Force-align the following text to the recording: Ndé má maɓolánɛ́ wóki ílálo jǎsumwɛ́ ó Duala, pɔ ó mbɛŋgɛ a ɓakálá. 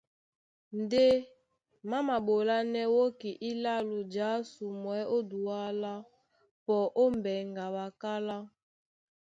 Ndé 0.81 1.05
má 1.89 1.97
maɓolánɛ́ 2.07 2.91
wóki 2.95 3.29
ílálo 3.49 3.97
jǎsumwɛ́ 4.13 4.99
ó 5.15 5.17
Duala, 5.29 5.93
pɔ 6.65 6.75
ó 7.01 7.03
mbɛŋgɛ 7.17 7.63
a 7.67 7.73
ɓakálá. 7.75 8.37